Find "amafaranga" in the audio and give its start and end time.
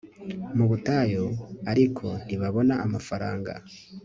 2.85-3.51